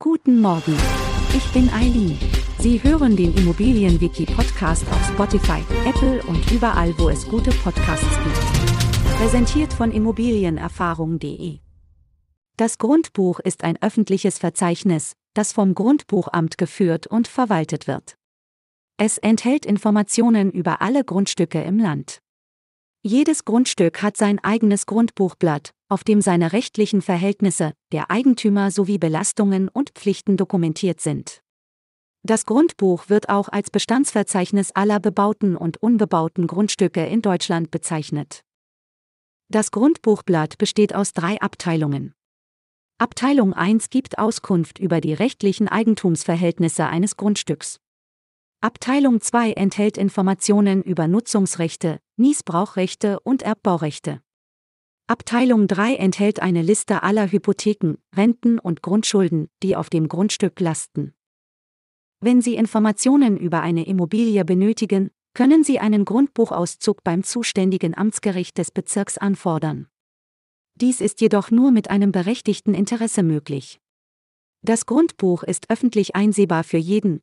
[0.00, 0.76] Guten Morgen.
[1.36, 2.16] Ich bin Eileen.
[2.60, 9.16] Sie hören den Immobilienwiki-Podcast auf Spotify, Apple und überall, wo es gute Podcasts gibt.
[9.18, 11.58] Präsentiert von Immobilienerfahrung.de.
[12.56, 18.16] Das Grundbuch ist ein öffentliches Verzeichnis, das vom Grundbuchamt geführt und verwaltet wird.
[18.98, 22.20] Es enthält Informationen über alle Grundstücke im Land.
[23.08, 29.70] Jedes Grundstück hat sein eigenes Grundbuchblatt, auf dem seine rechtlichen Verhältnisse, der Eigentümer sowie Belastungen
[29.70, 31.40] und Pflichten dokumentiert sind.
[32.22, 38.42] Das Grundbuch wird auch als Bestandsverzeichnis aller bebauten und unbebauten Grundstücke in Deutschland bezeichnet.
[39.50, 42.12] Das Grundbuchblatt besteht aus drei Abteilungen.
[42.98, 47.80] Abteilung 1 gibt Auskunft über die rechtlichen Eigentumsverhältnisse eines Grundstücks.
[48.60, 54.20] Abteilung 2 enthält Informationen über Nutzungsrechte, Niesbrauchrechte und Erbbaurechte.
[55.06, 61.14] Abteilung 3 enthält eine Liste aller Hypotheken, Renten und Grundschulden, die auf dem Grundstück lasten.
[62.18, 68.72] Wenn Sie Informationen über eine Immobilie benötigen, können Sie einen Grundbuchauszug beim zuständigen Amtsgericht des
[68.72, 69.86] Bezirks anfordern.
[70.74, 73.80] Dies ist jedoch nur mit einem berechtigten Interesse möglich.
[74.62, 77.22] Das Grundbuch ist öffentlich einsehbar für jeden,